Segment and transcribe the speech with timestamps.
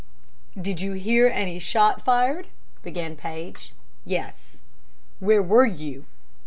[0.59, 2.47] "Did you hear any shot fired?"
[2.81, 3.71] began Paige.
[4.03, 4.57] "Yes."
[5.19, 6.07] "Where were you?"